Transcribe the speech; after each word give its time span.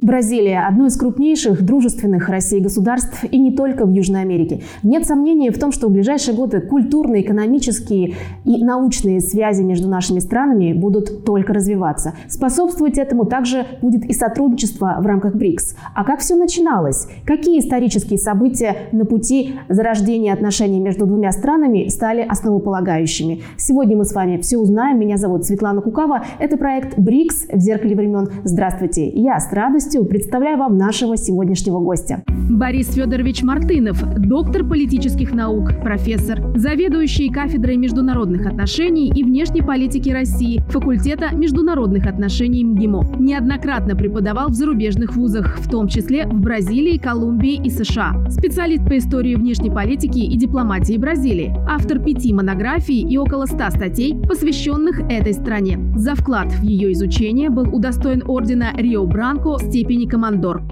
Бразилия– 0.00 0.64
одно 0.68 0.86
из 0.86 0.96
крупнейших 0.96 1.64
дружественных 1.64 2.28
России 2.28 2.60
государств 2.60 3.24
и 3.28 3.36
не 3.36 3.50
только 3.50 3.84
в 3.84 3.90
Южной 3.90 4.20
Америке. 4.20 4.62
Нет 4.84 5.04
сомнений 5.04 5.50
в 5.50 5.58
том, 5.58 5.72
что 5.72 5.88
в 5.88 5.90
ближайшие 5.90 6.36
годы 6.36 6.60
культурные, 6.60 7.22
экономические 7.22 8.14
и 8.44 8.62
научные 8.62 9.20
связи 9.20 9.62
между 9.62 9.88
нашими 9.88 10.20
странами 10.20 10.72
будут 10.72 11.24
только 11.24 11.52
развиваться. 11.52 12.14
Способствовать 12.28 12.96
этому 12.96 13.24
также 13.24 13.66
будет 13.82 14.04
и 14.04 14.12
сотрудничество 14.12 14.98
в 15.00 15.06
рамках 15.06 15.34
БРИКС. 15.34 15.74
А 15.96 16.04
как 16.04 16.20
все 16.20 16.36
начиналось? 16.36 17.08
Какие 17.26 17.58
исторические 17.58 18.20
события 18.20 18.76
на 18.92 19.04
пути 19.04 19.56
зарождения 19.68 20.32
отношений 20.32 20.78
между 20.78 21.06
двумя 21.06 21.32
странами 21.32 21.88
стали 21.88 22.20
основополагающими? 22.20 23.42
Сегодня 23.56 23.96
мы 23.96 24.04
с 24.04 24.12
вами 24.12 24.36
все 24.36 24.58
узнаем. 24.58 25.00
Меня 25.00 25.16
зовут 25.16 25.44
Светлана 25.44 25.80
Кукава. 25.80 26.22
Это 26.38 26.56
проект 26.56 26.96
БРИКС 26.96 27.48
в 27.52 27.58
зеркале 27.58 27.96
времен. 27.96 28.28
Здравствуйте. 28.44 29.08
Я 29.08 29.40
с 29.40 29.52
радостью 29.52 29.87
радостью 29.88 30.04
представляю 30.04 30.58
вам 30.58 30.76
нашего 30.76 31.16
сегодняшнего 31.16 31.80
гостя. 31.80 32.22
Борис 32.28 32.92
Федорович 32.92 33.42
Мартынов, 33.42 34.02
доктор 34.18 34.66
политических 34.66 35.34
наук, 35.34 35.70
профессор, 35.82 36.40
заведующий 36.56 37.30
кафедрой 37.30 37.76
международных 37.76 38.46
отношений 38.46 39.10
и 39.14 39.22
внешней 39.22 39.62
политики 39.62 40.10
России, 40.10 40.62
факультета 40.68 41.34
международных 41.34 42.06
отношений 42.06 42.64
МГИМО. 42.64 43.16
Неоднократно 43.18 43.96
преподавал 43.96 44.48
в 44.48 44.54
зарубежных 44.54 45.16
вузах, 45.16 45.58
в 45.58 45.70
том 45.70 45.88
числе 45.88 46.26
в 46.26 46.40
Бразилии, 46.40 46.98
Колумбии 46.98 47.60
и 47.62 47.70
США. 47.70 48.26
Специалист 48.28 48.84
по 48.84 48.98
истории 48.98 49.36
внешней 49.36 49.70
политики 49.70 50.18
и 50.18 50.36
дипломатии 50.36 50.98
Бразилии. 50.98 51.54
Автор 51.68 51.98
пяти 51.98 52.34
монографий 52.34 53.00
и 53.00 53.16
около 53.16 53.46
ста 53.46 53.70
статей, 53.70 54.14
посвященных 54.28 55.00
этой 55.10 55.32
стране. 55.32 55.78
За 55.96 56.14
вклад 56.14 56.52
в 56.52 56.62
ее 56.62 56.92
изучение 56.92 57.50
был 57.50 57.74
удостоен 57.74 58.22
ордена 58.26 58.72
Рио 58.76 59.06
Бранко 59.06 59.58
степени 59.78 60.06
командор. 60.06 60.62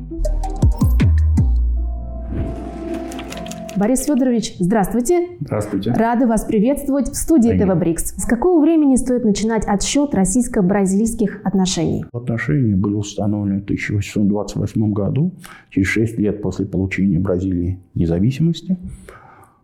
Борис 3.76 4.04
Федорович, 4.04 4.56
здравствуйте. 4.58 5.28
Здравствуйте. 5.38 5.92
Рады 5.92 6.26
вас 6.26 6.44
приветствовать 6.44 7.10
в 7.10 7.14
студии 7.14 7.50
Спасибо. 7.50 7.74
ТВ 7.74 7.78
Брикс. 7.78 8.16
С 8.16 8.26
какого 8.26 8.60
времени 8.60 8.96
стоит 8.96 9.24
начинать 9.24 9.64
отсчет 9.64 10.12
российско-бразильских 10.12 11.40
отношений? 11.44 12.04
Отношения 12.12 12.74
были 12.74 12.94
установлены 12.94 13.60
в 13.60 13.64
1828 13.64 14.92
году, 14.92 15.30
через 15.70 15.86
6 15.86 16.18
лет 16.18 16.42
после 16.42 16.66
получения 16.66 17.20
Бразилии 17.20 17.78
независимости. 17.94 18.76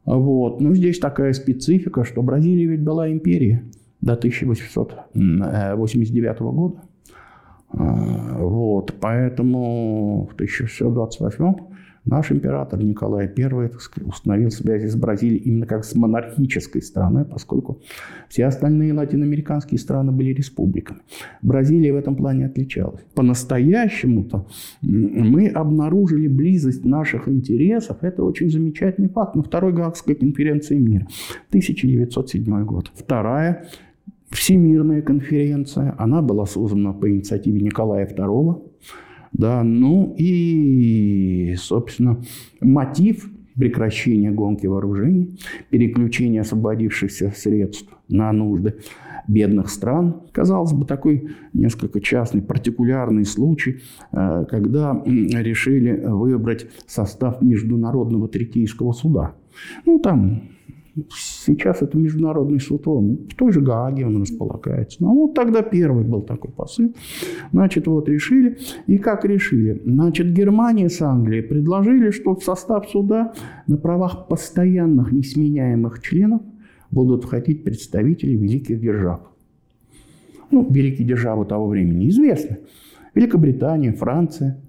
Вот. 0.04 0.60
Но 0.60 0.72
здесь 0.72 1.00
такая 1.00 1.32
специфика, 1.32 2.04
что 2.04 2.22
Бразилия 2.22 2.66
ведь 2.66 2.84
была 2.84 3.10
империей 3.10 3.62
до 4.00 4.12
1889 4.12 6.40
года. 6.40 6.82
А, 7.72 8.38
вот, 8.38 8.94
поэтому 9.00 10.28
в 10.30 10.34
1628 10.34 11.54
наш 12.04 12.32
император 12.32 12.82
Николай 12.82 13.30
I 13.36 13.70
установил 14.04 14.50
связи 14.50 14.86
с 14.86 14.96
Бразилией 14.96 15.40
именно 15.42 15.66
как 15.66 15.84
с 15.84 15.94
монархической 15.94 16.82
страной, 16.82 17.24
поскольку 17.24 17.80
все 18.28 18.46
остальные 18.46 18.92
латиноамериканские 18.92 19.78
страны 19.78 20.12
были 20.12 20.32
республиками. 20.32 21.00
Бразилия 21.42 21.92
в 21.92 21.96
этом 21.96 22.16
плане 22.16 22.46
отличалась. 22.46 23.02
По-настоящему-то 23.14 24.46
мы 24.82 25.48
обнаружили 25.48 26.28
близость 26.28 26.84
наших 26.84 27.28
интересов. 27.28 27.98
Это 28.02 28.24
очень 28.24 28.50
замечательный 28.50 29.08
факт 29.08 29.34
на 29.36 29.42
Второй 29.42 29.72
Гаагской 29.72 30.14
конференции 30.14 30.78
мира 30.78 31.06
1907 31.50 32.64
год. 32.64 32.90
Вторая 32.94 33.68
Всемирная 34.32 35.02
конференция, 35.02 35.94
она 35.98 36.22
была 36.22 36.46
создана 36.46 36.92
по 36.92 37.10
инициативе 37.10 37.60
Николая 37.60 38.06
II. 38.06 38.62
Да, 39.32 39.62
ну 39.62 40.14
и, 40.18 41.54
собственно, 41.58 42.22
мотив 42.60 43.30
прекращения 43.54 44.30
гонки 44.30 44.66
вооружений, 44.66 45.38
переключения 45.70 46.40
освободившихся 46.40 47.32
средств 47.36 47.88
на 48.08 48.32
нужды 48.32 48.76
бедных 49.28 49.68
стран. 49.68 50.22
Казалось 50.32 50.72
бы, 50.72 50.84
такой 50.86 51.30
несколько 51.52 52.00
частный, 52.00 52.42
партикулярный 52.42 53.24
случай, 53.24 53.80
э, 54.12 54.44
когда 54.48 55.02
решили 55.04 56.04
выбрать 56.04 56.66
состав 56.86 57.40
Международного 57.42 58.28
Трикийского 58.28 58.92
суда. 58.92 59.34
Ну, 59.86 59.98
там 59.98 60.42
Сейчас 61.16 61.80
это 61.80 61.96
международный 61.96 62.60
суд, 62.60 62.86
он 62.86 63.26
в 63.28 63.34
той 63.34 63.50
же 63.50 63.62
Гааге 63.62 64.06
он 64.06 64.20
располагается. 64.20 65.02
Ну, 65.02 65.14
вот 65.14 65.34
тогда 65.34 65.62
первый 65.62 66.04
был 66.04 66.20
такой 66.20 66.50
посыл. 66.50 66.94
Значит, 67.50 67.86
вот 67.86 68.08
решили. 68.08 68.58
И 68.86 68.98
как 68.98 69.24
решили? 69.24 69.80
Значит, 69.86 70.32
Германия 70.32 70.90
с 70.90 71.00
Англией 71.00 71.42
предложили, 71.42 72.10
что 72.10 72.34
в 72.34 72.44
состав 72.44 72.90
суда 72.90 73.32
на 73.66 73.78
правах 73.78 74.28
постоянных 74.28 75.12
несменяемых 75.12 76.02
членов 76.02 76.42
будут 76.90 77.24
входить 77.24 77.64
представители 77.64 78.36
великих 78.36 78.78
держав. 78.78 79.20
Ну, 80.50 80.66
великие 80.70 81.08
державы 81.08 81.46
того 81.46 81.68
времени 81.68 82.10
известны. 82.10 82.58
Великобритания, 83.14 83.92
Франция, 83.92 84.60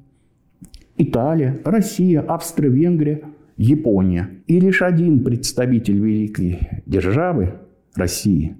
Италия, 0.95 1.59
Россия, 1.65 2.21
Австро-Венгрия– 2.21 3.23
Япония. 3.57 4.43
И 4.47 4.59
лишь 4.59 4.81
один 4.81 5.23
представитель 5.23 5.99
великой 5.99 6.81
державы, 6.85 7.53
России, 7.95 8.57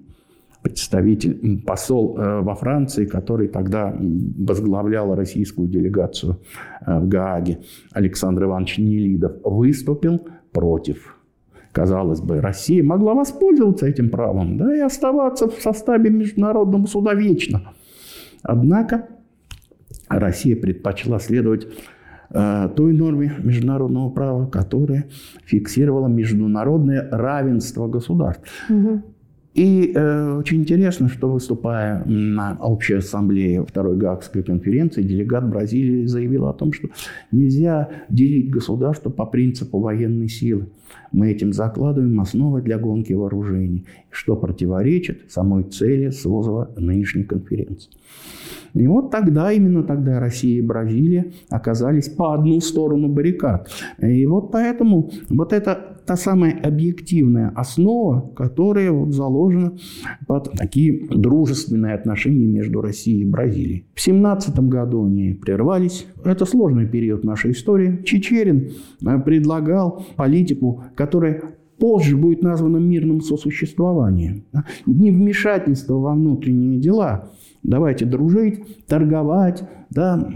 представитель, 0.62 1.62
посол 1.62 2.18
э, 2.18 2.42
во 2.42 2.56
Франции, 2.56 3.06
который 3.06 3.48
тогда 3.50 3.96
возглавлял 4.00 5.14
российскую 5.14 5.68
делегацию 5.68 6.40
э, 6.86 7.00
в 7.00 7.08
Гааге, 7.08 7.60
Александр 7.92 8.46
Иванович 8.46 8.78
Нелидов, 8.78 9.34
выступил 9.44 10.26
против. 10.52 11.18
Казалось 11.74 12.22
бы, 12.22 12.40
Россия 12.40 12.84
могла 12.84 13.14
воспользоваться 13.14 13.88
этим 13.88 14.10
правом 14.10 14.58
да, 14.58 14.76
и 14.76 14.80
оставаться 14.80 15.50
в 15.50 15.60
составе 15.60 16.10
Международного 16.12 16.86
суда 16.86 17.14
вечно. 17.14 17.74
Однако 18.44 19.08
Россия 20.08 20.56
предпочла 20.56 21.20
следовать 21.20 21.68
той 22.76 22.94
норме 22.94 23.32
международного 23.44 24.10
права, 24.10 24.46
которая 24.48 25.06
фиксировала 25.46 26.08
международное 26.08 27.08
равенство 27.12 27.88
государств. 27.88 28.50
Угу. 28.70 29.02
И 29.54 29.92
э, 29.94 30.38
очень 30.38 30.62
интересно, 30.62 31.10
что 31.10 31.30
выступая 31.30 32.04
на 32.06 32.58
общей 32.60 32.96
ассамблее 32.96 33.64
Второй 33.64 33.98
Гаагской 33.98 34.42
конференции, 34.42 35.04
делегат 35.04 35.48
Бразилии 35.48 36.08
заявил 36.08 36.48
о 36.48 36.54
том, 36.54 36.74
что 36.74 36.90
нельзя 37.32 37.90
делить 38.10 38.50
государство 38.50 39.12
по 39.12 39.26
принципу 39.26 39.80
военной 39.80 40.28
силы. 40.28 40.70
Мы 41.12 41.32
этим 41.32 41.54
закладываем 41.54 42.20
основы 42.20 42.62
для 42.62 42.80
гонки 42.80 43.14
вооружений, 43.14 43.86
что 44.10 44.36
противоречит 44.36 45.32
самой 45.32 45.64
цели 45.66 46.10
созыва 46.10 46.72
нынешней 46.76 47.24
конференции. 47.24 47.92
И 48.74 48.88
вот 48.88 49.12
тогда, 49.12 49.52
именно 49.52 49.84
тогда 49.84 50.20
Россия 50.20 50.58
и 50.58 50.62
Бразилия 50.62 51.32
оказались 51.50 52.10
по 52.10 52.34
одну 52.34 52.60
сторону 52.60 53.08
баррикад. 53.08 53.70
И 54.00 54.26
вот 54.26 54.52
поэтому 54.52 55.12
вот 55.30 55.54
это 55.54 55.93
та 56.06 56.16
самая 56.16 56.60
объективная 56.62 57.50
основа, 57.56 58.32
которая 58.36 58.92
вот 58.92 59.14
заложена 59.14 59.78
под 60.28 60.52
такие 60.54 61.08
дружественные 61.10 61.96
отношения 61.96 62.46
между 62.46 62.82
Россией 62.82 63.22
и 63.22 63.26
Бразилией. 63.26 63.86
В 63.94 64.02
17 64.02 64.60
году 64.60 65.06
они 65.06 65.34
прервались. 65.34 66.08
Это 66.24 66.46
сложный 66.46 66.88
период 66.88 67.24
нашей 67.24 67.52
истории. 67.52 68.02
Чечерин 68.04 68.72
э, 69.06 69.20
предлагал 69.20 70.06
политику, 70.16 70.84
которая 70.96 71.56
позже 71.78 72.16
будет 72.18 72.42
названа 72.42 72.78
мирным 72.78 73.22
сосуществованием. 73.22 74.46
Не 74.86 75.12
вмешательство 75.12 75.96
во 75.96 76.14
внутренние 76.14 76.80
дела, 76.80 77.32
Давайте 77.64 78.06
дружить, 78.06 78.86
торговать, 78.88 79.64
да, 79.94 80.28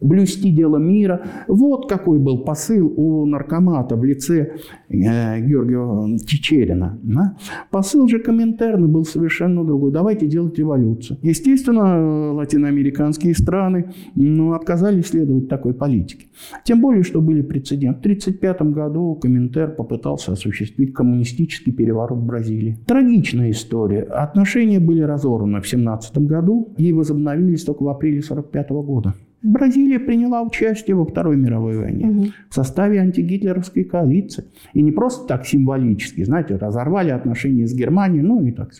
блюсти 0.00 0.50
дело 0.50 0.76
мира. 0.76 1.22
Вот 1.46 1.88
какой 1.88 2.18
был 2.18 2.38
посыл 2.38 2.92
у 2.96 3.26
наркомата 3.26 3.96
в 3.96 4.04
лице 4.04 4.56
э, 4.88 5.40
Георгия 5.40 6.18
Чечерина. 6.26 6.98
Да? 7.02 7.36
Посыл 7.70 8.08
же 8.08 8.18
Коминтерна 8.18 8.88
был 8.88 9.04
совершенно 9.04 9.64
другой. 9.64 9.92
Давайте 9.92 10.26
делать 10.26 10.58
революцию. 10.58 11.18
Естественно, 11.22 12.32
латиноамериканские 12.32 13.34
страны 13.34 13.92
ну, 14.14 14.52
отказались 14.52 15.06
следовать 15.06 15.48
такой 15.48 15.74
политике. 15.74 16.26
Тем 16.64 16.80
более, 16.80 17.02
что 17.02 17.20
были 17.20 17.42
прецеденты. 17.42 17.98
В 17.98 18.00
1935 18.00 18.62
году 18.74 19.14
Коминтер 19.14 19.70
попытался 19.70 20.32
осуществить 20.32 20.92
коммунистический 20.92 21.72
переворот 21.72 22.18
в 22.18 22.26
Бразилии. 22.26 22.78
Трагичная 22.86 23.50
история. 23.52 24.02
Отношения 24.02 24.80
были 24.80 25.02
разорваны 25.02 25.60
в 25.60 25.66
1917 25.66 26.18
году 26.18 26.57
и 26.76 26.92
возобновились 26.92 27.64
только 27.64 27.82
в 27.82 27.88
апреле 27.88 28.20
1945 28.20 28.70
года. 28.86 29.14
Бразилия 29.42 30.00
приняла 30.00 30.42
участие 30.42 30.96
во 30.96 31.04
Второй 31.04 31.36
мировой 31.36 31.78
войне 31.78 32.08
угу. 32.08 32.26
в 32.50 32.54
составе 32.54 32.98
антигитлеровской 32.98 33.84
коалиции. 33.84 34.44
И 34.72 34.82
не 34.82 34.90
просто 34.90 35.28
так 35.28 35.46
символически, 35.46 36.24
знаете, 36.24 36.56
разорвали 36.56 37.10
отношения 37.10 37.66
с 37.66 37.74
Германией, 37.74 38.22
ну 38.22 38.42
и 38.42 38.50
так 38.50 38.72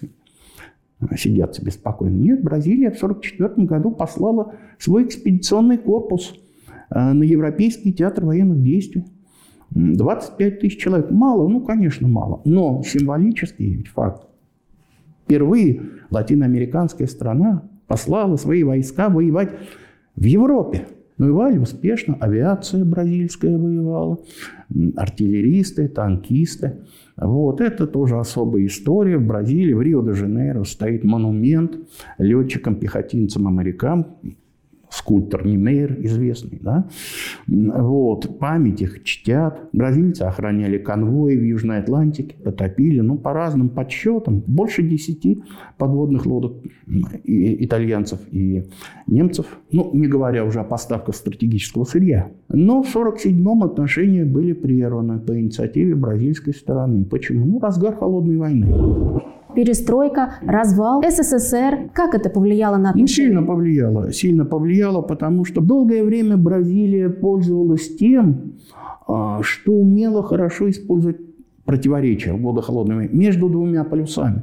сидят 1.17 1.55
себе 1.55 1.71
спокойно. 1.71 2.17
Нет, 2.17 2.43
Бразилия 2.43 2.91
в 2.91 2.97
1944 2.97 3.67
году 3.67 3.93
послала 3.93 4.55
свой 4.79 5.05
экспедиционный 5.05 5.79
корпус 5.79 6.35
э, 6.91 7.13
на 7.13 7.23
Европейский 7.23 7.93
театр 7.93 8.25
военных 8.25 8.63
действий. 8.63 9.05
25 9.71 10.61
тысяч 10.61 10.81
человек. 10.81 11.11
Мало? 11.11 11.47
Ну, 11.47 11.61
конечно, 11.61 12.09
мало. 12.09 12.41
Но 12.45 12.83
символический 12.83 13.85
факт. 13.85 14.28
Впервые 15.29 15.83
латиноамериканская 16.09 17.07
страна 17.07 17.69
послала 17.87 18.37
свои 18.37 18.63
войска 18.63 19.11
воевать 19.11 19.51
в 20.17 20.25
Европе. 20.25 20.87
Воевали 21.19 21.59
успешно, 21.59 22.17
авиация 22.19 22.83
бразильская 22.83 23.59
воевала, 23.59 24.21
артиллеристы, 24.97 25.89
танкисты. 25.89 26.79
Вот 27.19 27.61
это 27.61 27.87
тоже 27.87 28.19
особая 28.19 28.65
история. 28.65 29.19
В 29.19 29.27
Бразилии, 29.27 29.75
в 29.75 29.83
Рио-де-Жанейро 29.83 30.65
стоит 30.65 31.05
монумент 31.05 31.77
летчикам-пехотинцам-американцам, 32.17 34.17
скульптор 35.09 35.47
Немейр 35.47 35.97
известный. 36.03 36.59
Да? 36.61 36.87
Вот, 37.47 38.39
память 38.39 38.83
их 38.83 39.05
чтят. 39.05 39.71
Бразильцы 39.73 40.23
охраняли 40.23 40.77
конвои 40.77 41.35
в 41.35 41.43
Южной 41.43 41.79
Атлантике, 41.79 42.37
потопили, 42.45 43.01
ну, 43.01 43.17
по 43.17 43.33
разным 43.33 43.71
подсчетам, 43.71 44.43
больше 44.47 44.83
десяти 44.83 45.43
подводных 45.79 46.27
лодок 46.27 46.63
и 47.25 47.65
итальянцев 47.65 48.21
и 48.31 48.65
немцев. 49.07 49.47
Ну, 49.73 49.91
не 49.95 50.07
говоря 50.07 50.45
уже 50.45 50.61
о 50.61 50.65
поставках 50.65 51.15
стратегического 51.15 51.85
сырья. 51.85 52.31
Но 52.51 52.83
в 52.83 52.95
1947-м 52.95 53.63
отношения 53.63 54.27
были 54.27 54.53
прерваны 54.53 55.21
по 55.21 55.39
инициативе 55.41 55.95
бразильской 55.95 56.53
стороны. 56.53 57.07
Почему? 57.07 57.47
Ну, 57.47 57.61
разгар 57.61 57.97
холодной 57.97 58.37
войны 58.37 58.67
перестройка, 59.59 60.35
развал 60.43 61.03
СССР. 61.03 61.91
Как 61.93 62.15
это 62.15 62.31
повлияло 62.31 62.77
на 62.77 62.91
отношения? 62.91 63.09
сильно 63.09 63.43
повлияло. 63.43 64.13
Сильно 64.13 64.45
повлияло, 64.45 65.03
потому 65.03 65.45
что 65.45 65.61
долгое 65.61 66.05
время 66.05 66.37
Бразилия 66.37 67.11
пользовалась 67.11 67.97
тем, 67.97 68.53
а, 69.09 69.41
что 69.43 69.73
умела 69.73 70.23
хорошо 70.23 70.71
использовать 70.71 71.17
противоречия 71.65 72.35
в 72.35 72.41
годы 72.41 72.63
холодной 72.63 73.09
между 73.09 73.49
двумя 73.49 73.83
полюсами. 73.83 74.43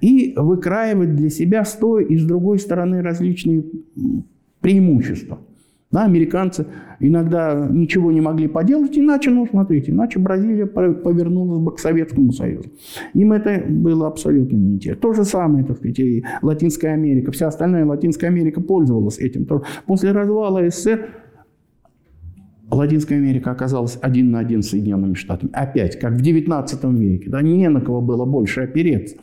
И 0.00 0.34
выкраивать 0.36 1.16
для 1.16 1.28
себя 1.28 1.64
с 1.64 1.72
той 1.72 2.04
и 2.04 2.16
с 2.16 2.24
другой 2.24 2.60
стороны 2.60 3.02
различные 3.02 3.64
преимущества. 4.60 5.38
Да, 5.92 6.04
американцы 6.04 6.66
иногда 6.98 7.68
ничего 7.70 8.10
не 8.10 8.20
могли 8.20 8.48
поделать, 8.48 8.98
иначе, 8.98 9.30
ну, 9.30 9.46
смотрите, 9.46 9.92
иначе 9.92 10.18
Бразилия 10.18 10.66
повернулась 10.66 11.60
бы 11.60 11.72
к 11.74 11.78
Советскому 11.78 12.32
Союзу. 12.32 12.70
Им 13.14 13.32
это 13.32 13.62
было 13.68 14.08
абсолютно 14.08 14.56
неинтересно. 14.56 15.00
То 15.00 15.12
же 15.12 15.24
самое, 15.24 15.64
так 15.64 15.76
сказать, 15.76 15.98
и 16.00 16.24
Латинская 16.42 16.94
Америка. 16.94 17.30
Вся 17.30 17.46
остальная 17.46 17.86
Латинская 17.86 18.26
Америка 18.26 18.60
пользовалась 18.60 19.18
этим. 19.18 19.46
После 19.86 20.10
развала 20.10 20.68
СССР 20.68 21.08
Латинская 22.70 23.16
Америка 23.16 23.50
оказалась 23.50 23.98
один 24.02 24.30
на 24.30 24.40
один 24.40 24.62
с 24.62 24.70
Соединенными 24.70 25.14
Штатами. 25.14 25.50
Опять, 25.52 25.98
как 25.98 26.14
в 26.14 26.22
XIX 26.22 26.96
веке. 26.96 27.30
Да, 27.30 27.42
не 27.42 27.68
на 27.68 27.80
кого 27.80 28.00
было 28.00 28.24
больше 28.24 28.62
опереться. 28.62 29.16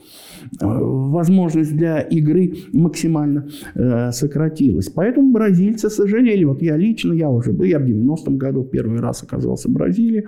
Э, 0.62 0.66
возможность 0.66 1.76
для 1.76 2.02
игры 2.02 2.54
максимально 2.72 3.48
э, 3.76 4.12
сократилась. 4.12 4.90
Поэтому 4.90 5.32
бразильцы 5.32 5.90
сожалели. 5.90 6.44
Вот 6.44 6.62
я 6.62 6.78
лично, 6.78 7.14
я 7.14 7.30
уже 7.30 7.52
был, 7.52 7.66
я 7.66 7.80
в 7.80 7.84
90-м 7.84 8.38
году 8.38 8.64
первый 8.64 9.00
раз 9.00 9.24
оказался 9.24 9.70
в 9.70 9.72
Бразилии. 9.72 10.28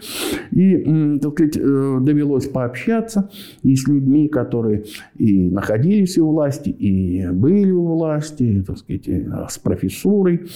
И, 0.52 1.20
так 1.22 1.34
сказать, 1.34 1.58
э, 1.58 1.98
довелось 2.02 2.48
пообщаться 2.48 3.30
и 3.64 3.76
с 3.76 3.88
людьми, 3.88 4.28
которые 4.28 4.84
и 5.18 5.50
находились 5.50 6.18
у 6.18 6.28
власти, 6.28 6.70
и 6.70 7.28
были 7.32 7.72
у 7.72 7.86
власти, 7.86 8.64
так 8.66 8.78
сказать, 8.78 9.10
с 9.50 9.58
профессурой. 9.58 10.48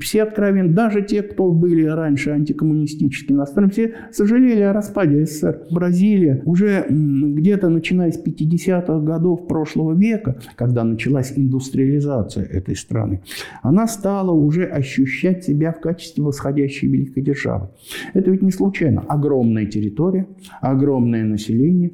Все 0.00 0.22
откровенно, 0.22 0.72
даже 0.72 1.02
те, 1.02 1.22
кто 1.22 1.35
были 1.36 1.84
раньше 1.84 2.30
антикоммунистически 2.30 3.32
настроены, 3.32 3.70
все 3.70 3.94
сожалели 4.12 4.60
о 4.60 4.72
распаде 4.72 5.24
СССР. 5.24 5.62
Бразилия 5.70 6.42
уже 6.44 6.86
где-то 6.88 7.68
начиная 7.68 8.12
с 8.12 8.22
50-х 8.22 9.00
годов 9.00 9.46
прошлого 9.46 9.92
века, 9.92 10.38
когда 10.56 10.84
началась 10.84 11.32
индустриализация 11.36 12.44
этой 12.44 12.76
страны, 12.76 13.22
она 13.62 13.86
стала 13.86 14.32
уже 14.32 14.64
ощущать 14.64 15.44
себя 15.44 15.72
в 15.72 15.80
качестве 15.80 16.24
восходящей 16.24 16.88
великой 16.88 17.22
державы. 17.22 17.68
Это 18.14 18.30
ведь 18.30 18.42
не 18.42 18.50
случайно. 18.50 19.04
Огромная 19.08 19.66
территория, 19.66 20.26
огромное 20.60 21.24
население, 21.24 21.92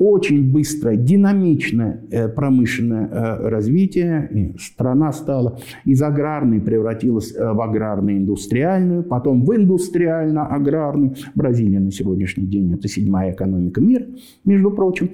очень 0.00 0.50
быстрое, 0.50 0.96
динамичное 0.96 2.00
э, 2.10 2.28
промышленное 2.28 3.06
э, 3.06 3.48
развитие. 3.50 4.54
Страна 4.58 5.12
стала 5.12 5.58
из 5.84 6.00
аграрной, 6.00 6.58
превратилась 6.58 7.34
э, 7.36 7.52
в 7.52 7.60
аграрно-индустриальную, 7.60 9.02
потом 9.02 9.44
в 9.44 9.54
индустриально-аграрную. 9.54 11.16
Бразилия 11.34 11.80
на 11.80 11.92
сегодняшний 11.92 12.46
день– 12.46 12.72
это 12.74 12.88
седьмая 12.88 13.32
экономика 13.34 13.82
мира, 13.82 14.06
между 14.46 14.70
прочим. 14.70 15.10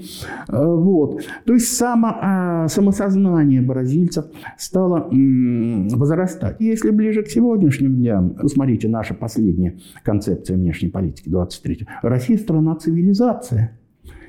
Вот. 0.48 1.20
То 1.44 1.54
есть 1.54 1.76
само, 1.76 2.68
самосознание 2.68 3.62
бразильцев 3.62 4.26
стало 4.56 5.08
возрастать. 5.10 6.56
Если 6.60 6.90
ближе 6.90 7.24
к 7.24 7.28
сегодняшним 7.28 7.96
дням, 7.96 8.36
смотрите, 8.46 8.88
наша 8.88 9.14
последняя 9.14 9.78
концепция 10.04 10.56
внешней 10.56 10.90
политики 10.90 11.28
23 11.28 11.88
Россия– 12.02 12.38
страна 12.38 12.76
цивилизация 12.76 13.76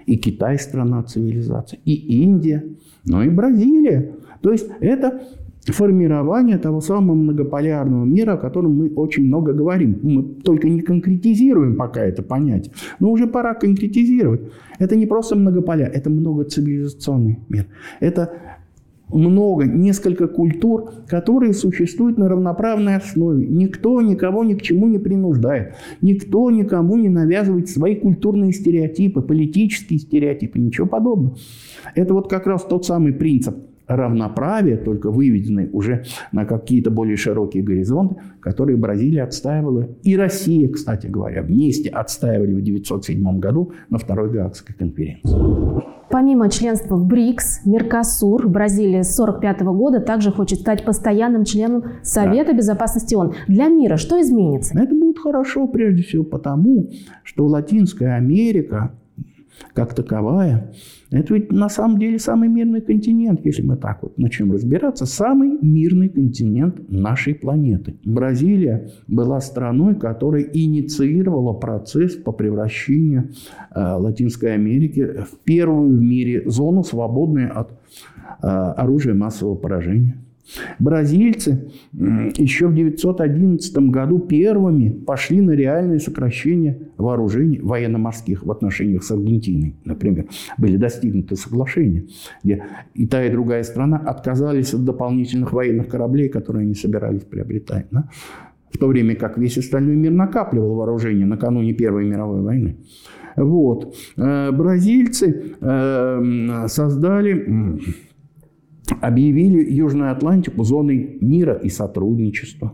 и 0.07 0.18
Китай 0.18 0.57
страна 0.57 1.04
цивилизации, 1.04 1.80
и 1.86 2.24
Индия, 2.24 2.63
но 3.06 3.24
и 3.24 3.30
Бразилия. 3.30 4.15
То 4.42 4.51
есть 4.51 4.68
это 4.80 5.21
формирование 5.68 6.57
того 6.57 6.80
самого 6.80 7.15
многополярного 7.15 8.06
мира, 8.06 8.33
о 8.33 8.38
котором 8.38 8.77
мы 8.77 8.89
очень 8.95 9.25
много 9.25 9.51
говорим. 9.51 10.00
Мы 10.01 10.24
только 10.24 10.69
не 10.69 10.81
конкретизируем 10.81 11.75
пока 11.75 12.01
это 12.01 12.24
понятие. 12.24 12.74
Но 13.00 13.12
уже 13.12 13.27
пора 13.27 13.54
конкретизировать. 13.54 14.42
Это 14.80 14.95
не 14.95 15.06
просто 15.06 15.36
многополя, 15.36 15.88
это 15.88 16.09
многоцивилизационный 16.09 17.39
мир. 17.50 17.68
Это 18.00 18.31
много, 19.09 19.65
несколько 19.65 20.27
культур, 20.27 20.92
которые 21.07 21.54
существуют 21.54 22.18
на 22.18 22.27
равноправной 22.27 22.95
основе. 22.95 23.48
Никто 23.48 24.01
никого 24.01 24.44
ни 24.44 24.54
к 24.54 24.62
чему 24.62 24.88
не 24.88 24.98
принуждает. 24.98 25.75
Никто 26.01 26.50
никому 26.51 26.98
не 26.98 27.09
навязывает 27.09 27.69
свои 27.69 27.95
культурные 27.95 28.51
стереотипы, 28.51 29.21
политические 29.21 30.00
стереотипы, 30.00 30.59
ничего 30.59 30.88
подобного. 30.88 31.38
Это 31.95 32.13
вот 32.13 32.30
как 32.30 32.48
раз 32.48 32.63
тот 32.63 32.86
самый 32.86 33.13
принцип 33.13 33.56
равноправия, 33.88 34.78
только 34.78 35.10
выведенный 35.12 35.70
уже 35.72 36.04
на 36.32 36.46
какие-то 36.46 36.92
более 36.92 37.18
широкие 37.18 37.64
горизонты, 37.64 38.18
которые 38.40 38.78
Бразилия 38.78 39.24
отстаивала. 39.24 39.88
И 40.04 40.16
Россия, 40.16 40.70
кстати 40.70 41.08
говоря, 41.08 41.42
вместе 41.42 41.90
отстаивали 41.90 42.54
в 42.54 42.60
1907 42.60 43.40
году 43.40 43.72
на 43.90 43.98
Второй 43.98 44.30
Гаагской 44.32 44.76
конференции. 44.76 45.38
Помимо 46.10 46.50
членства 46.50 46.96
в 46.96 47.06
БРИКС, 47.06 47.66
Меркосур, 47.66 48.48
Бразилия 48.48 49.04
с 49.04 49.20
1945 49.20 49.62
года 49.76 50.00
также 50.00 50.32
хочет 50.32 50.60
стать 50.60 50.86
постоянным 50.86 51.44
членом 51.44 51.84
Совета 52.02 52.52
да. 52.52 52.58
безопасности 52.58 53.14
ООН. 53.16 53.34
Для 53.48 53.68
мира 53.68 53.98
что 53.98 54.22
изменится? 54.22 54.78
Это 54.80 54.96
будет 54.96 55.20
хорошо 55.20 55.68
прежде 55.68 56.04
всего 56.04 56.24
потому, 56.24 56.90
что 57.24 57.46
Латинская 57.46 58.16
Америка 58.16 58.94
как 59.73 59.94
таковая, 59.94 60.73
это 61.09 61.33
ведь 61.33 61.51
на 61.51 61.69
самом 61.69 61.99
деле 61.99 62.19
самый 62.19 62.49
мирный 62.49 62.81
континент, 62.81 63.45
если 63.45 63.61
мы 63.61 63.77
так 63.77 64.04
вот 64.04 64.18
начнем 64.18 64.51
разбираться, 64.51 65.06
самый 65.06 65.57
мирный 65.61 66.09
континент 66.09 66.89
нашей 66.89 67.33
планеты. 67.33 67.95
Бразилия 68.04 68.92
была 69.07 69.39
страной, 69.39 69.95
которая 69.95 70.44
инициировала 70.44 71.54
процесс 71.54 72.16
по 72.16 72.31
превращению 72.31 73.31
э, 73.73 73.80
Латинской 73.80 74.54
Америки 74.54 75.23
в 75.31 75.37
первую 75.44 75.97
в 75.97 76.01
мире 76.01 76.49
зону, 76.49 76.83
свободную 76.83 77.57
от 77.57 77.71
э, 77.71 78.47
оружия 78.47 79.13
массового 79.13 79.56
поражения. 79.56 80.18
Бразильцы 80.80 81.69
еще 81.94 82.68
в 82.68 82.71
1911 82.71 83.77
году 83.89 84.19
первыми 84.19 84.89
пошли 84.89 85.42
на 85.42 85.51
реальное 85.51 85.99
сокращение 85.99 86.89
вооружений 86.97 87.59
военно-морских 87.59 88.45
в 88.45 88.51
отношениях 88.51 89.04
с 89.04 89.11
Аргентиной. 89.11 89.75
Например, 89.85 90.25
были 90.57 90.77
достигнуты 90.77 91.35
соглашения, 91.35 92.06
где 92.44 92.63
и 92.94 93.06
та, 93.06 93.25
и 93.25 93.31
другая 93.31 93.63
страна 93.63 93.97
отказались 93.97 94.73
от 94.73 94.83
дополнительных 94.83 95.54
военных 95.54 95.87
кораблей, 95.87 96.30
которые 96.30 96.63
они 96.63 96.75
собирались 96.75 97.23
приобретать. 97.23 97.87
Да? 97.92 98.09
В 98.71 98.77
то 98.77 98.87
время 98.87 99.16
как 99.16 99.37
весь 99.37 99.57
остальной 99.57 99.95
мир 99.95 100.11
накапливал 100.11 100.75
вооружение 100.75 101.25
накануне 101.25 101.73
Первой 101.73 102.06
мировой 102.06 102.42
войны. 102.42 102.77
Вот. 103.35 103.95
Э, 104.18 104.51
бразильцы 104.51 105.54
э, 105.61 106.66
создали 106.68 107.80
объявили 109.01 109.71
Южную 109.71 110.11
Атлантику 110.11 110.63
зоной 110.63 111.18
мира 111.21 111.54
и 111.54 111.69
сотрудничества. 111.69 112.73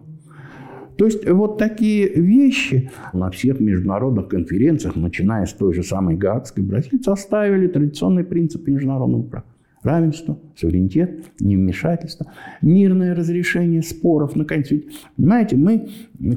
То 0.98 1.06
есть 1.06 1.28
вот 1.28 1.58
такие 1.58 2.08
вещи 2.08 2.92
на 3.14 3.32
всех 3.32 3.60
международных 3.60 4.28
конференциях, 4.28 4.96
начиная 4.96 5.46
с 5.46 5.54
той 5.54 5.74
же 5.74 5.84
самой 5.84 6.16
Гаагской, 6.16 6.64
бразильцы 6.64 7.10
оставили 7.10 7.68
традиционные 7.68 8.26
принципы 8.26 8.72
международного 8.72 9.24
права. 9.24 9.53
Равенство, 9.84 10.38
суверенитет, 10.56 11.26
невмешательство, 11.40 12.32
мирное 12.62 13.16
разрешение 13.16 13.82
споров. 13.82 14.36
Наконец, 14.36 14.72
ведь, 14.72 14.88
понимаете, 15.18 15.56
мы, 15.56 15.88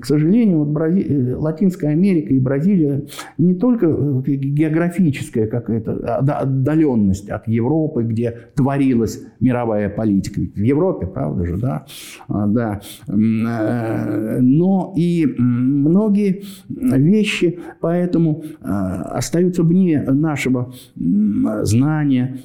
к 0.00 0.04
сожалению, 0.04 0.58
вот 0.58 0.68
Брази... 0.68 1.06
Э, 1.08 1.36
Латинская 1.36 1.88
Америка 1.88 2.32
и 2.32 2.40
Бразилия 2.40 3.04
не 3.38 3.54
только 3.54 3.86
э, 3.86 4.22
географическая 4.26 5.46
какая-то 5.46 6.16
отдаленность 6.16 7.28
от 7.30 7.46
Европы, 7.46 8.02
где 8.02 8.36
творилась 8.54 9.22
мировая 9.40 9.88
политика. 9.88 10.40
В 10.40 10.62
Европе, 10.62 11.06
правда 11.06 11.46
же, 11.46 11.56
да? 11.58 11.86
А, 12.28 12.46
да. 12.46 12.80
Э, 13.08 14.40
но 14.40 14.94
и 14.96 15.26
многие 15.38 16.42
вещи 16.68 17.58
поэтому 17.80 18.42
остаются 18.60 19.62
вне 19.62 20.02
нашего 20.02 20.72
знания, 20.96 22.38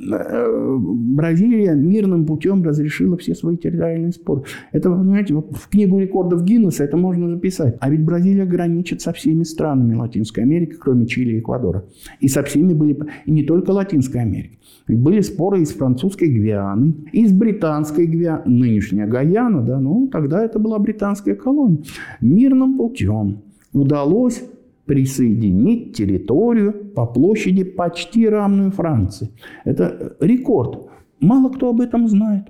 Бразилия 0.00 1.74
мирным 1.74 2.26
путем 2.26 2.62
разрешила 2.62 3.16
все 3.16 3.34
свои 3.34 3.56
территориальные 3.56 4.12
споры. 4.12 4.44
Это, 4.72 4.90
понимаете, 4.90 5.34
вот 5.34 5.56
в 5.56 5.68
книгу 5.68 5.98
рекордов 5.98 6.44
Гиннесса 6.44 6.84
это 6.84 6.96
можно 6.96 7.28
записать. 7.28 7.76
А 7.80 7.90
ведь 7.90 8.04
Бразилия 8.04 8.44
граничит 8.44 9.00
со 9.00 9.12
всеми 9.12 9.42
странами 9.42 9.94
Латинской 9.94 10.44
Америки, 10.44 10.76
кроме 10.78 11.06
Чили 11.06 11.36
и 11.36 11.38
Эквадора. 11.40 11.84
И 12.20 12.28
со 12.28 12.42
всеми 12.42 12.74
были, 12.74 12.98
и 13.26 13.30
не 13.30 13.44
только 13.44 13.70
Латинской 13.70 14.22
Америки. 14.22 14.58
Были 14.86 15.20
споры 15.20 15.62
из 15.62 15.70
французской 15.72 16.28
Гвианы, 16.28 16.94
из 17.12 17.32
британской 17.32 18.06
Гвианы, 18.06 18.42
нынешняя 18.46 19.06
Гаяна, 19.06 19.62
да, 19.62 19.78
ну, 19.80 20.08
тогда 20.08 20.44
это 20.44 20.58
была 20.58 20.78
британская 20.78 21.34
колония. 21.34 21.82
Мирным 22.20 22.78
путем 22.78 23.42
удалось 23.72 24.42
присоединить 24.88 25.96
территорию 25.96 26.72
по 26.72 27.06
площади 27.06 27.62
почти 27.64 28.28
равную 28.28 28.70
Франции. 28.70 29.30
Это 29.64 30.16
рекорд. 30.20 30.88
Мало 31.20 31.50
кто 31.50 31.68
об 31.68 31.80
этом 31.80 32.08
знает. 32.08 32.44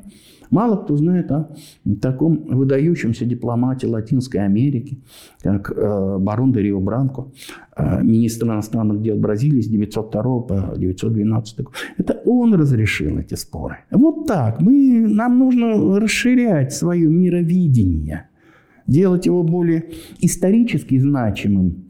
Мало 0.51 0.77
кто 0.77 0.97
знает 0.97 1.31
о 1.31 1.55
таком 2.01 2.37
выдающемся 2.47 3.27
дипломате 3.27 3.87
Латинской 3.87 4.41
Америки, 4.41 5.03
как 5.43 5.71
э, 5.71 6.19
барон 6.19 6.53
де 6.53 6.63
Рио 6.63 6.81
Бранко, 6.81 7.27
э, 7.77 8.03
министр 8.03 8.47
иностранных 8.47 9.03
дел 9.03 9.19
Бразилии 9.19 9.61
с 9.61 9.69
902 9.69 10.41
по 10.41 10.75
912 10.79 11.65
год. 11.65 11.75
Это 11.99 12.23
он 12.25 12.55
разрешил 12.55 13.19
эти 13.19 13.35
споры. 13.35 13.77
Вот 13.91 14.27
так. 14.27 14.61
Мы, 14.61 15.07
нам 15.07 15.39
нужно 15.39 16.01
расширять 16.01 16.73
свое 16.73 17.09
мировидение 17.09 18.28
делать 18.89 19.27
его 19.27 19.43
более 19.45 19.85
исторически 20.21 20.99
значимым 20.99 21.85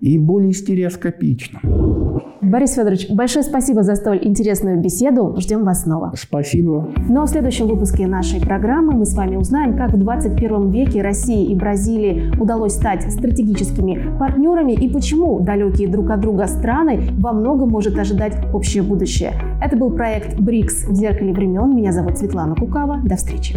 и 0.00 0.18
более 0.18 0.52
стереоскопичным. 0.52 2.20
Борис 2.42 2.74
Федорович, 2.74 3.08
большое 3.10 3.44
спасибо 3.44 3.82
за 3.82 3.94
столь 3.94 4.20
интересную 4.22 4.80
беседу. 4.80 5.36
Ждем 5.38 5.64
вас 5.64 5.82
снова. 5.82 6.12
Спасибо. 6.16 6.90
Ну 7.08 7.20
а 7.20 7.26
в 7.26 7.28
следующем 7.28 7.68
выпуске 7.68 8.06
нашей 8.06 8.40
программы 8.40 8.92
мы 8.92 9.04
с 9.04 9.14
вами 9.14 9.36
узнаем, 9.36 9.76
как 9.76 9.92
в 9.92 9.98
21 9.98 10.70
веке 10.70 11.02
России 11.02 11.50
и 11.50 11.54
Бразилии 11.54 12.32
удалось 12.40 12.72
стать 12.72 13.10
стратегическими 13.12 14.18
партнерами 14.18 14.72
и 14.72 14.88
почему 14.88 15.38
далекие 15.40 15.88
друг 15.88 16.10
от 16.10 16.20
друга 16.20 16.46
страны 16.46 17.08
во 17.18 17.32
многом 17.32 17.68
может 17.68 17.96
ожидать 17.98 18.34
общее 18.52 18.82
будущее. 18.82 19.34
Это 19.62 19.76
был 19.76 19.90
проект 19.90 20.40
БРИКС 20.40 20.88
в 20.88 20.94
зеркале 20.94 21.32
времен. 21.32 21.76
Меня 21.76 21.92
зовут 21.92 22.18
Светлана 22.18 22.56
Кукава. 22.56 23.00
До 23.04 23.16
встречи. 23.16 23.56